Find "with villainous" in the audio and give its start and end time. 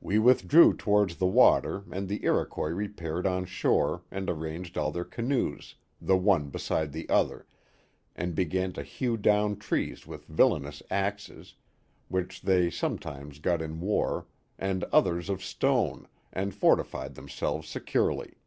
10.06-10.82